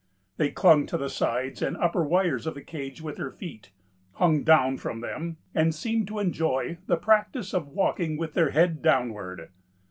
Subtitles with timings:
[0.37, 3.69] They clung to the sides and upper wires of the cage with their feet,
[4.13, 8.81] hung down from them, and seemed to enjoy the practice of walking with their head
[8.81, 9.51] downward.